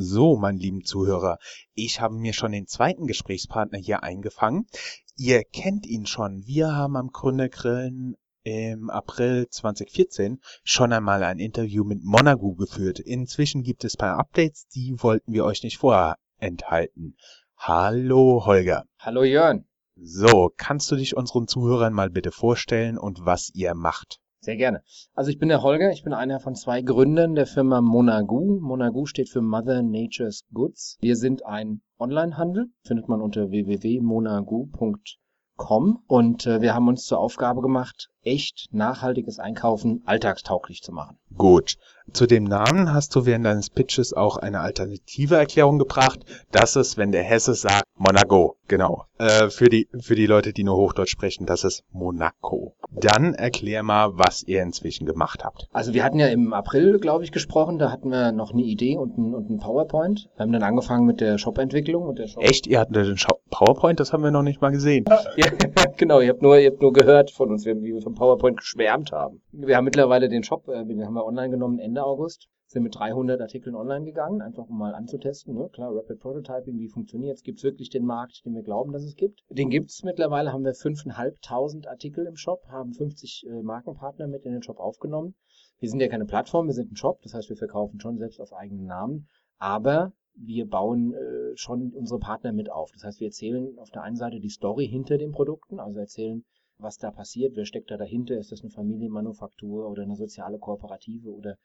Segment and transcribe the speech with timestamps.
[0.00, 1.38] So, mein lieben Zuhörer,
[1.74, 4.68] ich habe mir schon den zweiten Gesprächspartner hier eingefangen.
[5.16, 6.46] Ihr kennt ihn schon.
[6.46, 8.14] Wir haben am Gründergrillen
[8.44, 13.00] im April 2014 schon einmal ein Interview mit Monagu geführt.
[13.00, 17.16] Inzwischen gibt es paar Updates, die wollten wir euch nicht vorenthalten.
[17.56, 18.84] Hallo Holger.
[19.00, 19.64] Hallo Jörn.
[19.96, 24.20] So, kannst du dich unseren Zuhörern mal bitte vorstellen und was ihr macht?
[24.40, 24.82] Sehr gerne.
[25.14, 28.60] Also ich bin der Holger, ich bin einer von zwei Gründern der Firma Monagu.
[28.60, 30.96] Monagu steht für Mother Nature's Goods.
[31.00, 37.62] Wir sind ein Onlinehandel, findet man unter www.monagu.com und äh, wir haben uns zur Aufgabe
[37.62, 41.18] gemacht, echt nachhaltiges Einkaufen alltagstauglich zu machen.
[41.36, 41.76] Gut.
[42.12, 46.20] Zu dem Namen hast du während deines Pitches auch eine alternative Erklärung gebracht.
[46.50, 48.56] Das ist, wenn der Hesse sagt Monaco.
[48.66, 49.04] Genau.
[49.18, 52.74] Äh, für die für die Leute, die nur Hochdeutsch sprechen, das ist Monaco.
[52.90, 55.68] Dann erklär mal, was ihr inzwischen gemacht habt.
[55.72, 57.78] Also wir hatten ja im April, glaube ich, gesprochen.
[57.78, 60.28] Da hatten wir noch eine Idee und ein, und ein PowerPoint.
[60.36, 62.42] Wir haben dann angefangen mit der Shop-Entwicklung und der Shop.
[62.42, 62.66] Echt?
[62.66, 64.00] Ihr hattet den Shop PowerPoint?
[64.00, 65.04] Das haben wir noch nicht mal gesehen.
[65.36, 65.48] ja,
[65.96, 66.20] genau.
[66.20, 69.42] Ihr habt nur ihr habt nur gehört von uns, wie wir vom PowerPoint geschwärmt haben.
[69.52, 72.94] Wir haben mittlerweile den Shop, äh, den haben wir online genommen Ende August sind mit
[72.94, 75.54] 300 Artikeln online gegangen, einfach um mal anzutesten.
[75.54, 75.70] Ne?
[75.72, 77.42] Klar, Rapid Prototyping, wie funktioniert es?
[77.42, 79.42] Gibt es wirklich den Markt, den wir glauben, dass es gibt?
[79.48, 84.44] Den gibt es mittlerweile, haben wir 5.500 Artikel im Shop, haben 50 äh, Markenpartner mit
[84.44, 85.34] in den Shop aufgenommen.
[85.80, 88.38] Wir sind ja keine Plattform, wir sind ein Shop, das heißt, wir verkaufen schon selbst
[88.38, 92.90] auf eigenen Namen, aber wir bauen äh, schon unsere Partner mit auf.
[92.92, 96.44] Das heißt, wir erzählen auf der einen Seite die Story hinter den Produkten, also erzählen,
[96.78, 101.30] was da passiert, wer steckt da dahinter, ist das eine Familienmanufaktur oder eine soziale Kooperative
[101.30, 101.56] oder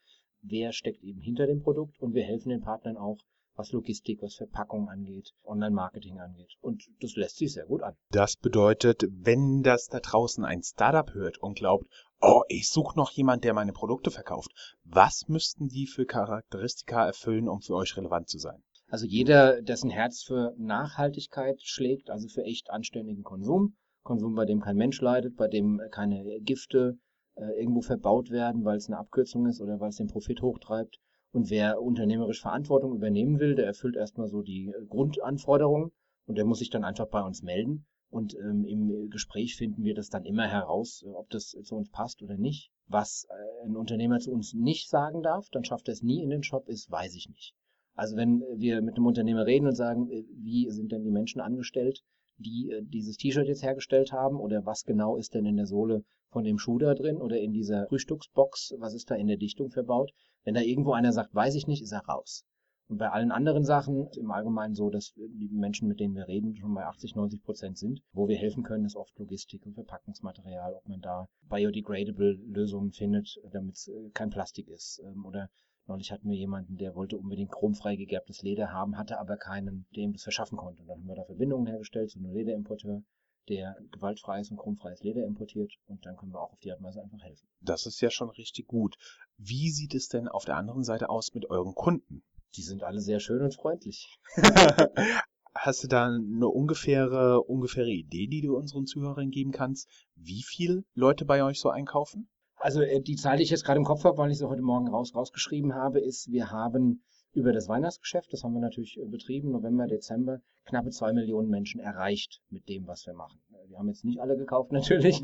[0.42, 3.18] wer steckt eben hinter dem Produkt und wir helfen den Partnern auch,
[3.56, 6.54] was Logistik, was Verpackung angeht, Online-Marketing angeht.
[6.60, 7.94] Und das lässt sich sehr gut an.
[8.10, 11.86] Das bedeutet, wenn das da draußen ein Startup hört und glaubt,
[12.20, 14.50] oh, ich suche noch jemand, der meine Produkte verkauft,
[14.82, 18.62] was müssten die für Charakteristika erfüllen, um für euch relevant zu sein?
[18.88, 24.60] Also jeder, dessen Herz für Nachhaltigkeit schlägt, also für echt anständigen Konsum, Konsum, bei dem
[24.60, 26.98] kein Mensch leidet, bei dem keine Gifte
[27.36, 31.00] äh, irgendwo verbaut werden, weil es eine Abkürzung ist oder weil es den Profit hochtreibt.
[31.32, 35.90] Und wer unternehmerisch Verantwortung übernehmen will, der erfüllt erstmal so die äh, Grundanforderungen
[36.26, 37.86] und der muss sich dann einfach bei uns melden.
[38.10, 41.90] Und ähm, im Gespräch finden wir das dann immer heraus, äh, ob das zu uns
[41.90, 42.70] passt oder nicht.
[42.86, 46.30] Was äh, ein Unternehmer zu uns nicht sagen darf, dann schafft er es nie in
[46.30, 47.54] den Shop, ist, weiß ich nicht.
[47.94, 52.02] Also wenn wir mit einem Unternehmer reden und sagen, wie sind denn die Menschen angestellt,
[52.38, 56.04] die äh, dieses T-Shirt jetzt hergestellt haben oder was genau ist denn in der Sohle
[56.30, 59.70] von dem Schuh da drin oder in dieser Frühstücksbox, was ist da in der Dichtung
[59.70, 60.12] verbaut.
[60.42, 62.44] Wenn da irgendwo einer sagt, weiß ich nicht, ist er raus.
[62.86, 66.28] Und bei allen anderen Sachen ist im Allgemeinen so, dass die Menschen, mit denen wir
[66.28, 68.02] reden, schon bei 80, 90 Prozent sind.
[68.12, 73.40] Wo wir helfen können, ist oft Logistik und Verpackungsmaterial, ob man da biodegradable Lösungen findet,
[73.52, 75.00] damit es äh, kein Plastik ist.
[75.02, 75.48] Ähm, oder
[75.86, 80.04] Neulich hatten wir jemanden, der wollte unbedingt chromfrei gegerbtes Leder haben, hatte aber keinen, der
[80.04, 80.80] ihm das verschaffen konnte.
[80.82, 83.02] Und dann haben wir da Verbindungen hergestellt zu einem Lederimporteur,
[83.48, 86.86] der gewaltfreies und chromfreies Leder importiert und dann können wir auch auf die Art und
[86.86, 87.46] Weise einfach helfen.
[87.60, 88.96] Das ist ja schon richtig gut.
[89.36, 92.22] Wie sieht es denn auf der anderen Seite aus mit euren Kunden?
[92.56, 94.08] Die sind alle sehr schön und freundlich.
[95.54, 100.84] Hast du da eine ungefähre, ungefähre Idee, die du unseren Zuhörern geben kannst, wie viele
[100.94, 102.28] Leute bei euch so einkaufen?
[102.64, 104.62] Also äh, die Zahl, die ich jetzt gerade im Kopf habe, weil ich sie heute
[104.62, 107.02] Morgen raus, rausgeschrieben habe, ist, wir haben
[107.34, 111.78] über das Weihnachtsgeschäft, das haben wir natürlich äh, betrieben, November, Dezember, knappe zwei Millionen Menschen
[111.78, 113.38] erreicht mit dem, was wir machen.
[113.52, 115.22] Äh, wir haben jetzt nicht alle gekauft natürlich,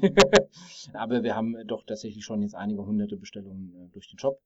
[0.92, 4.38] aber wir haben doch tatsächlich schon jetzt einige hunderte Bestellungen durch den Shop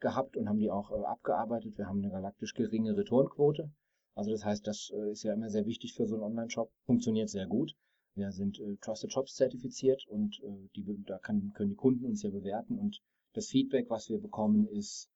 [0.00, 1.78] gehabt und haben die auch abgearbeitet.
[1.78, 3.70] Wir haben eine galaktisch geringe Returnquote.
[4.14, 6.70] Also das heißt, das ist ja immer sehr wichtig für so einen Online-Shop.
[6.84, 7.74] Funktioniert sehr gut.
[8.14, 12.22] Wir sind äh, Trusted Shops zertifiziert und äh, die, da kann, können die Kunden uns
[12.22, 13.00] ja bewerten und
[13.34, 15.10] das Feedback, was wir bekommen, ist,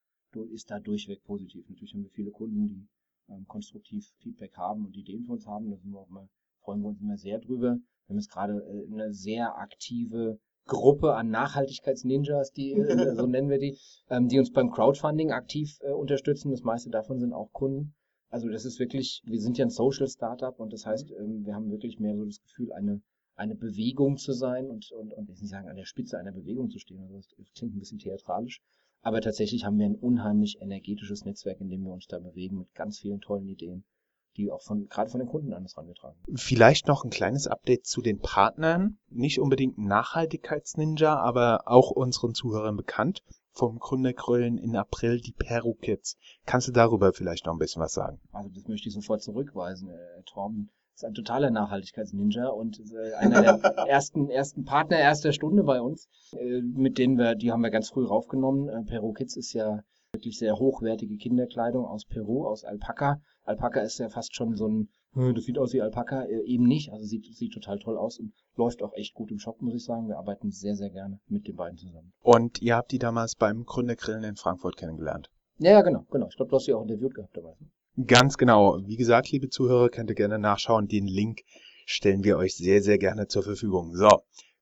[0.53, 1.69] ist da durchweg positiv.
[1.69, 2.88] Natürlich haben wir viele Kunden, die
[3.28, 5.70] ähm, konstruktiv Feedback haben und Ideen für uns haben.
[5.70, 6.28] Da sind wir auch mal,
[6.62, 7.76] freuen wir uns immer sehr drüber.
[7.76, 13.48] Wir haben jetzt gerade äh, eine sehr aktive Gruppe an Nachhaltigkeitsninjas, die, äh, so nennen
[13.48, 13.78] wir die,
[14.10, 16.50] ähm, die uns beim Crowdfunding aktiv äh, unterstützen.
[16.50, 17.94] Das meiste davon sind auch Kunden.
[18.31, 21.55] Also das ist wirklich, wir sind ja ein Social Startup und das heißt, ähm, wir
[21.55, 23.00] haben wirklich mehr so das Gefühl, eine,
[23.37, 26.70] eine Bewegung zu sein und, und, und ich nicht sagen, an der Spitze einer Bewegung
[26.70, 27.00] zu stehen.
[27.00, 28.61] Also das klingt ein bisschen theatralisch.
[29.00, 32.75] Aber tatsächlich haben wir ein unheimlich energetisches Netzwerk, in dem wir uns da bewegen mit
[32.75, 33.85] ganz vielen tollen Ideen,
[34.37, 36.37] die auch von, gerade von den Kunden an uns herangetragen werden.
[36.37, 38.99] Vielleicht noch ein kleines Update zu den Partnern.
[39.08, 43.23] Nicht unbedingt Nachhaltigkeitsninja, aber auch unseren Zuhörern bekannt
[43.58, 46.16] vom Gründergrölen in April die Peru Kids.
[46.46, 48.20] Kannst du darüber vielleicht noch ein bisschen was sagen?
[48.32, 49.90] Also das möchte ich sofort zurückweisen.
[49.90, 53.52] Äh, Torben ist ein totaler Nachhaltigkeitsninja und äh, einer der
[53.88, 57.90] ersten, ersten Partner erster Stunde bei uns, äh, mit denen wir, die haben wir ganz
[57.90, 58.69] früh raufgenommen.
[58.69, 59.82] Äh, Peru Kids ist ja
[60.12, 63.20] Wirklich sehr hochwertige Kinderkleidung aus Peru, aus Alpaka.
[63.44, 66.93] Alpaka ist ja fast schon so ein, das sieht aus wie Alpaka, äh, eben nicht.
[66.93, 69.84] Also sieht, sieht total toll aus und läuft auch echt gut im Shop, muss ich
[69.84, 70.08] sagen.
[70.08, 72.12] Wir arbeiten sehr, sehr gerne mit den beiden zusammen.
[72.20, 75.31] Und ihr habt die damals beim Gründergrillen in Frankfurt kennengelernt?
[75.58, 76.28] Ja, ja, genau, genau.
[76.28, 77.55] Ich glaube, du hast sie auch interviewt gehabt dabei.
[78.06, 78.78] Ganz genau.
[78.87, 80.87] Wie gesagt, liebe Zuhörer, könnt ihr gerne nachschauen.
[80.87, 81.40] Den Link
[81.84, 83.96] stellen wir euch sehr, sehr gerne zur Verfügung.
[83.96, 84.08] So,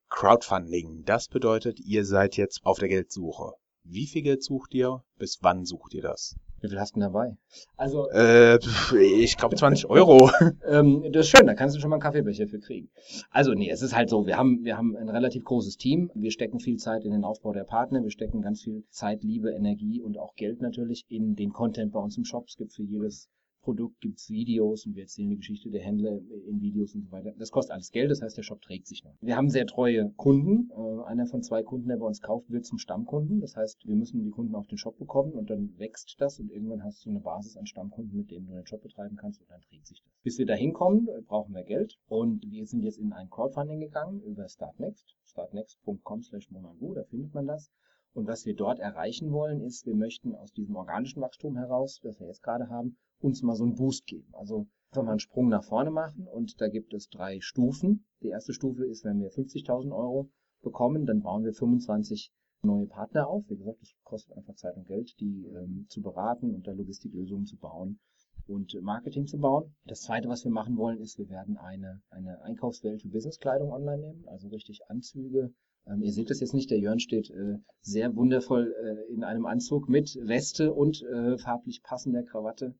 [0.08, 1.02] Crowdfunding.
[1.04, 3.52] Das bedeutet, ihr seid jetzt auf der Geldsuche.
[3.82, 5.04] Wie viel Geld sucht ihr?
[5.18, 6.36] Bis wann sucht ihr das?
[6.66, 7.36] Wie viel hast du denn dabei?
[7.76, 8.58] Also, Äh,
[8.98, 10.30] ich glaube 20 Euro.
[10.68, 12.90] ähm, das ist schön, da kannst du schon mal einen Kaffeebecher für kriegen.
[13.30, 16.10] Also, nee, es ist halt so, wir haben, wir haben ein relativ großes Team.
[16.14, 18.02] Wir stecken viel Zeit in den Aufbau der Partner.
[18.02, 22.00] Wir stecken ganz viel Zeit, Liebe, Energie und auch Geld natürlich in den Content bei
[22.00, 22.46] uns im Shop.
[22.48, 23.28] Es gibt für jedes
[23.66, 27.32] Produkt gibt's Videos und wir erzählen die Geschichte der Händler in Videos und so weiter.
[27.36, 29.16] Das kostet alles Geld, das heißt, der Shop trägt sich noch.
[29.20, 30.70] Wir haben sehr treue Kunden.
[30.70, 33.40] Äh, einer von zwei Kunden, der bei uns kauft, wird zum Stammkunden.
[33.40, 36.52] Das heißt, wir müssen die Kunden auf den Shop bekommen und dann wächst das und
[36.52, 39.50] irgendwann hast du eine Basis an Stammkunden, mit denen du den Shop betreiben kannst und
[39.50, 40.12] dann trägt sich das.
[40.22, 43.80] Bis wir da hinkommen, äh, brauchen wir Geld und wir sind jetzt in ein Crowdfunding
[43.80, 47.72] gegangen über Startnext, startnext.com slash da findet man das.
[48.16, 52.18] Und was wir dort erreichen wollen, ist, wir möchten aus diesem organischen Wachstum heraus, das
[52.18, 54.32] wir jetzt gerade haben, uns mal so einen Boost geben.
[54.32, 58.06] Also einfach mal einen Sprung nach vorne machen und da gibt es drei Stufen.
[58.22, 60.30] Die erste Stufe ist, wenn wir 50.000 Euro
[60.62, 62.32] bekommen, dann bauen wir 25
[62.62, 63.44] neue Partner auf.
[63.50, 67.44] Wie gesagt, das kostet einfach Zeit und Geld, die ähm, zu beraten und da Logistiklösungen
[67.44, 68.00] zu bauen
[68.46, 69.76] und Marketing zu bauen.
[69.84, 73.98] Das zweite, was wir machen wollen, ist, wir werden eine, eine Einkaufswelt für Businesskleidung online
[73.98, 75.52] nehmen, also richtig Anzüge.
[75.88, 79.46] Ähm, ihr seht das jetzt nicht, der Jörn steht äh, sehr wundervoll äh, in einem
[79.46, 82.74] Anzug mit Weste und äh, farblich passender Krawatte.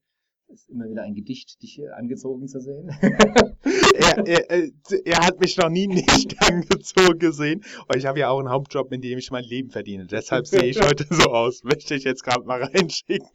[0.49, 2.88] Ist immer wieder ein Gedicht, dich hier angezogen zu sehen.
[3.03, 4.70] er, er, er,
[5.05, 7.64] er hat mich noch nie nicht angezogen gesehen.
[7.88, 10.06] Und ich habe ja auch einen Hauptjob, in dem ich mein Leben verdiene.
[10.06, 11.64] Deshalb sehe ich heute so aus.
[11.64, 13.29] Möchte ich jetzt gerade mal reinschicken.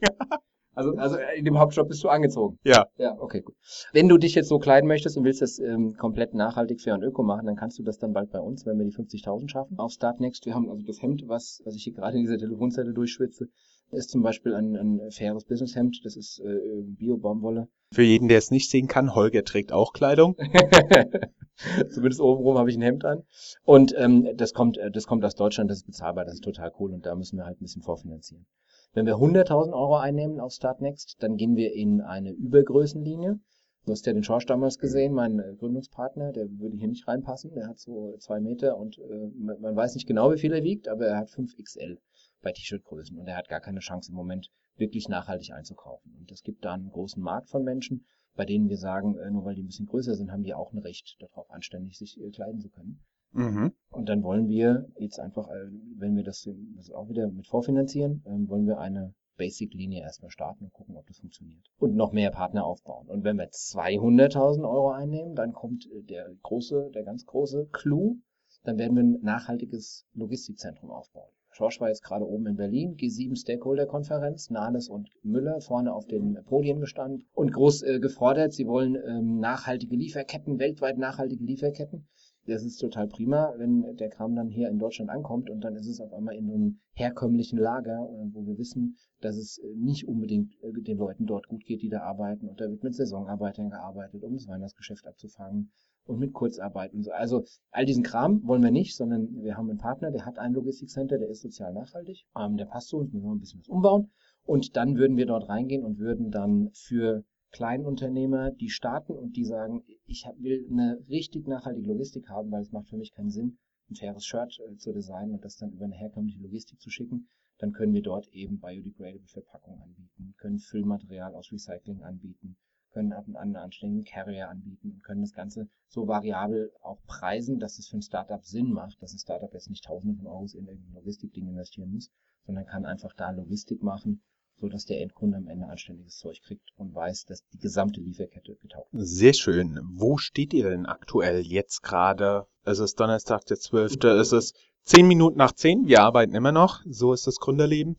[0.74, 2.58] Also, also in dem Hauptjob bist du angezogen.
[2.64, 2.86] Ja.
[2.96, 3.54] Ja, okay, gut.
[3.92, 7.02] Wenn du dich jetzt so kleiden möchtest und willst das ähm, komplett nachhaltig, fair und
[7.02, 9.78] öko machen, dann kannst du das dann bald bei uns, wenn wir die 50.000 schaffen.
[9.78, 12.94] Auf Startnext, wir haben also das Hemd, was, was ich hier gerade in dieser Telefonzelle
[12.94, 13.48] durchschwitze,
[13.92, 16.00] ist zum Beispiel ein, ein faires Businesshemd.
[16.04, 17.68] Das ist äh, Bio-Baumwolle.
[17.92, 20.36] Für jeden, der es nicht sehen kann, Holger trägt auch Kleidung.
[21.90, 23.22] Zumindest obenrum habe ich ein Hemd an.
[23.64, 26.72] Und ähm, das kommt, äh, das kommt aus Deutschland, das ist bezahlbar, das ist total
[26.80, 28.46] cool und da müssen wir halt ein bisschen vorfinanzieren.
[28.94, 33.38] Wenn wir 100.000 Euro einnehmen auf Startnext, dann gehen wir in eine Übergrößenlinie.
[33.84, 37.52] Du hast ja den Schorsch damals gesehen, mein äh, Gründungspartner, der würde hier nicht reinpassen.
[37.54, 40.88] Der hat so zwei Meter und äh, man weiß nicht genau, wie viel er wiegt,
[40.88, 41.98] aber er hat 5 XL
[42.42, 46.14] bei T-Shirt-Größen und er hat gar keine Chance im Moment wirklich nachhaltig einzukaufen.
[46.18, 48.04] Und es gibt da einen großen Markt von Menschen,
[48.34, 50.72] bei denen wir sagen, äh, nur weil die ein bisschen größer sind, haben die auch
[50.72, 53.02] ein Recht darauf, anständig sich äh, kleiden zu können.
[53.32, 53.72] Mhm.
[53.90, 58.22] Und dann wollen wir jetzt einfach, äh, wenn wir das, das auch wieder mit vorfinanzieren,
[58.26, 61.64] ähm, wollen wir eine Basic-Linie erstmal starten und gucken, ob das funktioniert.
[61.78, 63.08] Und noch mehr Partner aufbauen.
[63.08, 68.18] Und wenn wir 200.000 Euro einnehmen, dann kommt der große, der ganz große Clou.
[68.64, 71.32] Dann werden wir ein nachhaltiges Logistikzentrum aufbauen.
[71.54, 76.42] Schorsch war jetzt gerade oben in Berlin, G7 Stakeholder-Konferenz, Nahles und Müller vorne auf den
[76.46, 82.08] Podien gestanden und groß äh, gefordert, sie wollen ähm, nachhaltige Lieferketten, weltweit nachhaltige Lieferketten.
[82.46, 85.86] Das ist total prima, wenn der Kram dann hier in Deutschland ankommt und dann ist
[85.86, 90.08] es auf einmal in einem herkömmlichen Lager, äh, wo wir wissen, dass es äh, nicht
[90.08, 92.48] unbedingt äh, den Leuten dort gut geht, die da arbeiten.
[92.48, 95.70] Und da wird mit Saisonarbeitern gearbeitet, um das Weihnachtsgeschäft abzufangen
[96.04, 97.12] und mit Kurzarbeit und so.
[97.12, 100.52] Also all diesen Kram wollen wir nicht, sondern wir haben einen Partner, der hat ein
[100.52, 103.68] Logistikcenter, der ist sozial nachhaltig, ähm, der passt zu uns, müssen wir ein bisschen was
[103.68, 104.10] umbauen.
[104.44, 109.44] Und dann würden wir dort reingehen und würden dann für Kleinunternehmer, die starten und die
[109.44, 113.58] sagen, ich will eine richtig nachhaltige Logistik haben, weil es macht für mich keinen Sinn,
[113.90, 117.28] ein faires Shirt äh, zu designen und das dann über eine herkömmliche Logistik zu schicken,
[117.58, 122.56] dann können wir dort eben biodegradable Verpackungen anbieten, können Füllmaterial aus Recycling anbieten,
[122.92, 127.88] können einen anständigen Carrier anbieten und können das Ganze so variabel auch preisen, dass es
[127.88, 130.94] für ein Startup Sinn macht, dass ein Startup jetzt nicht Tausende von Euros in irgendein
[130.94, 132.10] Logistikding investieren muss,
[132.46, 134.22] sondern kann einfach da Logistik machen
[134.62, 138.54] so dass der Endkunde am Ende anständiges Zeug kriegt und weiß, dass die gesamte Lieferkette
[138.54, 139.16] getaugt ist.
[139.16, 139.80] Sehr schön.
[139.92, 142.46] Wo steht ihr denn aktuell jetzt gerade?
[142.64, 143.96] Es ist Donnerstag, der 12.
[144.04, 145.88] Es ist zehn Minuten nach zehn.
[145.88, 146.80] Wir arbeiten immer noch.
[146.86, 147.96] So ist das Gründerleben.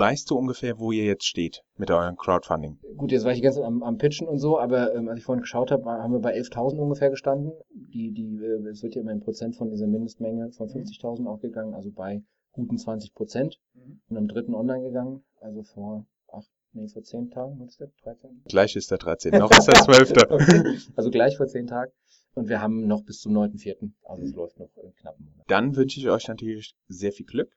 [0.00, 2.78] Weißt du ungefähr, wo ihr jetzt steht mit eurem Crowdfunding?
[2.96, 5.42] Gut, jetzt war ich ganz am, am Pitchen und so, aber ähm, als ich vorhin
[5.42, 7.52] geschaut habe, haben wir bei 11.000 ungefähr gestanden.
[7.70, 11.74] Die, die, äh, es wird ja immer ein Prozent von dieser Mindestmenge von 50.000 aufgegangen,
[11.74, 13.60] also bei guten 20 Prozent.
[13.74, 14.00] Mhm.
[14.08, 17.90] Und am dritten online gegangen, also vor acht, nee, vor zehn Tagen, was ist der?
[18.02, 18.44] 13?
[18.48, 20.12] Gleich ist der 13, noch ist der 12.
[20.30, 20.78] okay.
[20.96, 21.92] Also gleich vor zehn Tagen.
[22.32, 25.44] Und wir haben noch bis zum 9.4., also es läuft noch in knappen Monat.
[25.48, 27.54] Dann wünsche ich euch natürlich sehr viel Glück.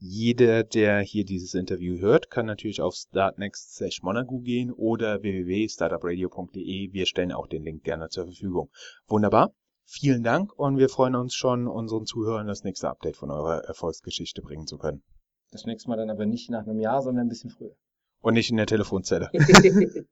[0.00, 6.92] Jeder, der hier dieses Interview hört, kann natürlich auf startnext slash Monaco gehen oder www.startupradio.de.
[6.92, 8.70] Wir stellen auch den Link gerne zur Verfügung.
[9.08, 9.52] Wunderbar.
[9.84, 14.40] Vielen Dank und wir freuen uns schon, unseren Zuhörern das nächste Update von eurer Erfolgsgeschichte
[14.40, 15.02] bringen zu können.
[15.50, 17.74] Das nächste Mal dann aber nicht nach einem Jahr, sondern ein bisschen früher.
[18.20, 19.30] Und nicht in der Telefonzelle.